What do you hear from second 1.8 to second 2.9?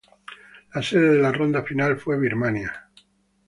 fue Birmania.